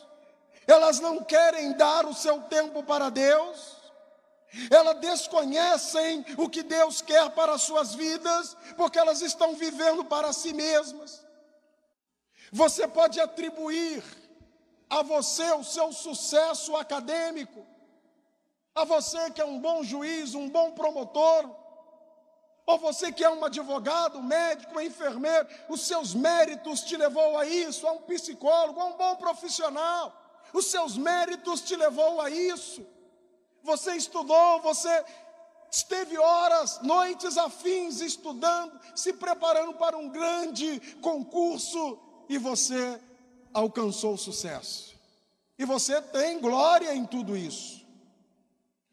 [0.67, 3.77] elas não querem dar o seu tempo para Deus,
[4.71, 10.33] elas desconhecem o que Deus quer para as suas vidas, porque elas estão vivendo para
[10.33, 11.25] si mesmas.
[12.53, 14.03] Você pode atribuir
[14.89, 17.65] a você o seu sucesso acadêmico,
[18.75, 21.49] a você que é um bom juiz, um bom promotor,
[22.67, 27.87] ou você que é um advogado, médico, enfermeiro, os seus méritos te levou a isso,
[27.87, 30.20] a um psicólogo, a um bom profissional,
[30.53, 32.87] os seus méritos te levou a isso.
[33.63, 35.05] Você estudou, você
[35.71, 41.99] esteve horas, noites afins estudando, se preparando para um grande concurso
[42.29, 43.01] e você
[43.53, 44.99] alcançou sucesso.
[45.59, 47.87] E você tem glória em tudo isso.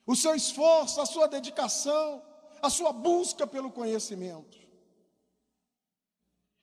[0.05, 2.21] O seu esforço, a sua dedicação,
[2.61, 4.57] a sua busca pelo conhecimento.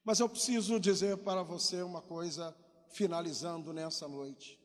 [0.05, 2.55] Mas eu preciso dizer para você uma coisa,
[2.91, 4.61] finalizando nessa noite.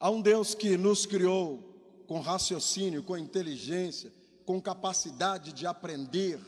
[0.00, 1.74] Há um Deus que nos criou
[2.06, 4.12] com raciocínio, com inteligência,
[4.46, 6.38] com capacidade de aprender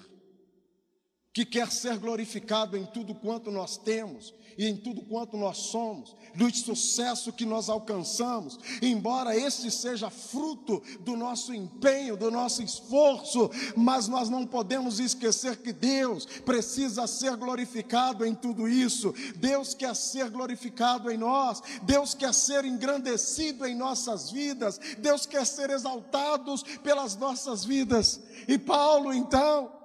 [1.33, 6.14] que quer ser glorificado em tudo quanto nós temos e em tudo quanto nós somos,
[6.35, 13.51] do sucesso que nós alcançamos, embora este seja fruto do nosso empenho, do nosso esforço,
[13.76, 19.14] mas nós não podemos esquecer que Deus precisa ser glorificado em tudo isso.
[19.37, 25.47] Deus quer ser glorificado em nós, Deus quer ser engrandecido em nossas vidas, Deus quer
[25.47, 28.20] ser exaltado pelas nossas vidas.
[28.49, 29.80] E Paulo, então,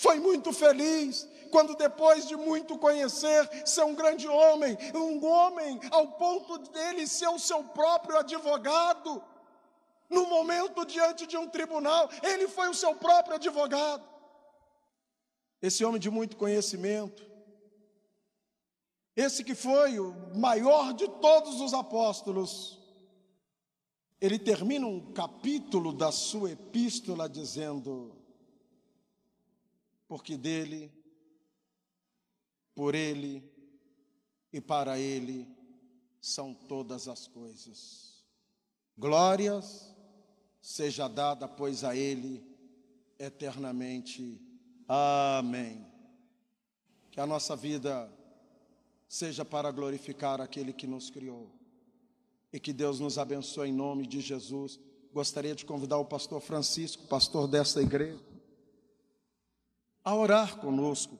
[0.00, 6.12] foi muito feliz quando, depois de muito conhecer, ser um grande homem, um homem ao
[6.12, 9.22] ponto dele ser o seu próprio advogado,
[10.08, 14.02] no momento diante de um tribunal, ele foi o seu próprio advogado.
[15.60, 17.22] Esse homem de muito conhecimento,
[19.14, 22.80] esse que foi o maior de todos os apóstolos,
[24.18, 28.19] ele termina um capítulo da sua epístola dizendo:
[30.10, 30.92] porque dele,
[32.74, 33.48] por ele
[34.52, 35.46] e para ele
[36.20, 38.24] são todas as coisas.
[38.98, 39.94] Glórias
[40.60, 42.44] seja dada, pois, a ele
[43.20, 44.42] eternamente.
[44.88, 45.86] Amém.
[47.12, 48.12] Que a nossa vida
[49.08, 51.52] seja para glorificar aquele que nos criou.
[52.52, 54.80] E que Deus nos abençoe em nome de Jesus.
[55.14, 58.29] Gostaria de convidar o pastor Francisco, pastor desta igreja.
[60.04, 61.18] A orar conosco,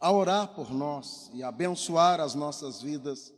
[0.00, 3.32] a orar por nós e abençoar as nossas vidas,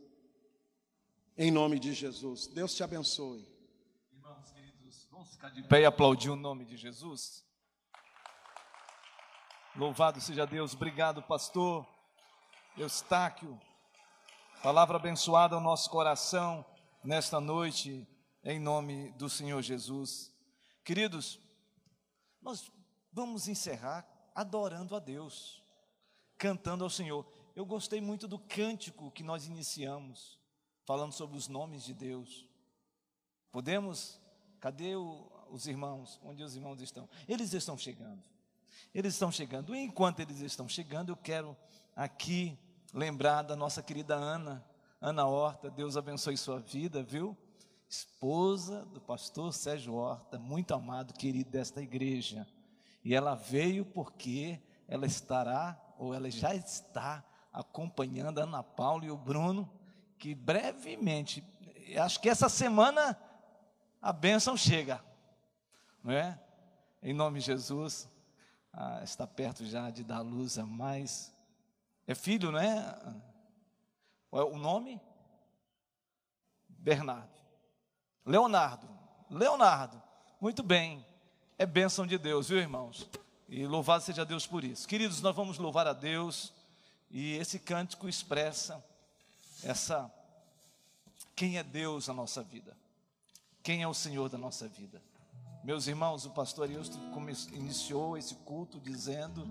[1.37, 2.47] em nome de Jesus.
[2.47, 3.47] Deus te abençoe.
[4.11, 7.45] Irmãos queridos, vamos ficar de pé e aplaudir o nome de Jesus?
[9.75, 11.87] Louvado seja Deus, obrigado, pastor
[12.77, 13.59] Eustáquio.
[14.61, 16.63] Palavra abençoada ao nosso coração
[17.03, 18.07] nesta noite,
[18.43, 20.31] em nome do Senhor Jesus.
[20.83, 21.39] Queridos,
[22.41, 22.71] nós
[23.11, 25.61] vamos encerrar adorando a Deus,
[26.37, 27.25] cantando ao Senhor.
[27.55, 30.39] Eu gostei muito do cântico que nós iniciamos,
[30.85, 32.47] falando sobre os nomes de Deus.
[33.51, 34.19] Podemos?
[34.59, 36.19] Cadê o, os irmãos?
[36.23, 37.09] Onde os irmãos estão?
[37.27, 38.23] Eles estão chegando.
[38.93, 39.75] Eles estão chegando.
[39.75, 41.55] E enquanto eles estão chegando, eu quero
[41.95, 42.57] aqui
[42.93, 44.65] lembrar da nossa querida Ana,
[44.99, 45.69] Ana Horta.
[45.69, 47.37] Deus abençoe sua vida, viu?
[47.89, 52.47] Esposa do pastor Sérgio Horta, muito amado, querido desta igreja.
[53.03, 59.11] E ela veio porque ela estará, ou ela já está, acompanhando a Ana Paula e
[59.11, 59.69] o Bruno,
[60.17, 61.43] que brevemente,
[61.97, 63.17] acho que essa semana
[64.01, 65.03] a bênção chega,
[66.03, 66.39] não é?
[67.01, 68.09] Em nome de Jesus,
[68.71, 71.33] ah, está perto já de dar luz a mais.
[72.07, 72.97] É filho, não é?
[74.31, 75.01] O nome?
[76.67, 77.39] Bernardo.
[78.25, 78.87] Leonardo.
[79.29, 80.01] Leonardo.
[80.39, 81.05] Muito bem.
[81.57, 83.09] É bênção de Deus, viu, irmãos?
[83.47, 84.87] E louvado seja Deus por isso.
[84.87, 86.53] Queridos, nós vamos louvar a Deus.
[87.09, 88.83] E esse cântico expressa
[89.63, 90.11] essa
[91.35, 92.75] quem é Deus na nossa vida.
[93.63, 95.01] Quem é o Senhor da nossa vida.
[95.63, 96.97] Meus irmãos, o pastor Eusto
[97.53, 99.47] iniciou esse culto dizendo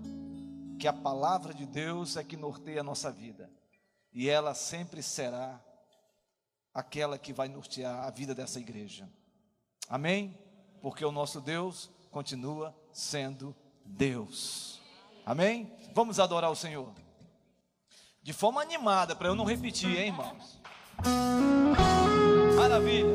[0.77, 3.49] que a palavra de Deus é que norteia a nossa vida,
[4.11, 5.61] e ela sempre será
[6.73, 9.07] aquela que vai nortear a vida dessa igreja.
[9.87, 10.37] Amém?
[10.81, 13.55] Porque o nosso Deus continua sendo
[13.85, 14.81] Deus.
[15.25, 15.71] Amém?
[15.93, 16.89] Vamos adorar o Senhor.
[18.23, 20.59] De forma animada, para eu não repetir, hein, irmãos?
[22.55, 23.07] Maravilha.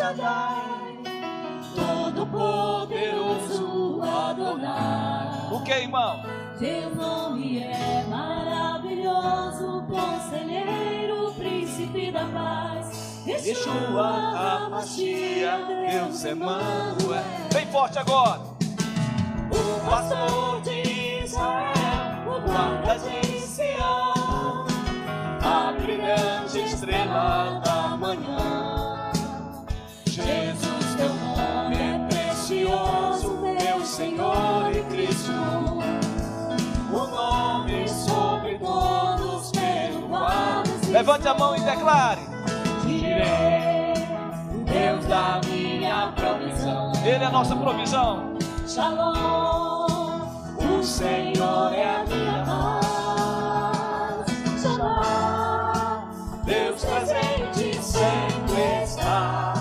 [0.00, 0.39] Shaddai,
[5.80, 6.22] Irmão?
[6.58, 13.22] Teu nome é maravilhoso, Conselheiro, Príncipe da Paz.
[13.26, 15.58] Yeshua, Amashia,
[15.90, 17.24] Deus Emmanuel.
[17.52, 18.49] Bem forte agora.
[41.20, 42.20] Levante a mão e declare.
[42.86, 43.92] direi,
[44.64, 46.92] Deus da minha provisão.
[47.04, 48.38] Ele é a nossa provisão.
[48.66, 50.20] Shalom,
[50.56, 54.26] o Senhor é a minha paz.
[54.62, 56.08] Shalom,
[56.44, 59.59] Deus presente sempre está.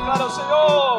[0.00, 0.89] Declara ao Senhor.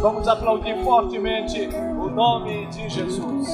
[0.00, 3.48] Vamos aplaudir fortemente o nome de Jesus.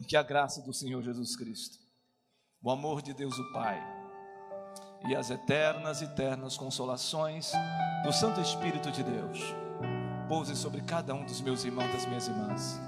[0.00, 1.76] E que a graça do Senhor Jesus Cristo,
[2.62, 3.78] o amor de Deus o Pai
[5.06, 7.52] e as eternas eternas consolações
[8.02, 9.54] do Santo Espírito de Deus
[10.26, 12.80] pouse sobre cada um dos meus irmãos das minhas irmãs,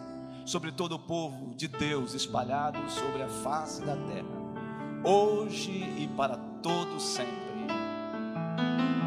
[0.47, 6.39] sobre todo o povo de Deus espalhado sobre a face da terra, hoje e para
[6.63, 7.44] todo sempre.
[8.57, 9.04] Amém.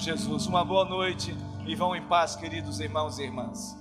[0.00, 0.46] Jesus.
[0.46, 1.36] Uma boa noite
[1.66, 3.76] e vão em paz, queridos irmãos e irmãs.